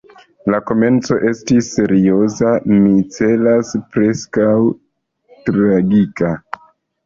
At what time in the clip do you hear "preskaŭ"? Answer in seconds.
3.93-4.51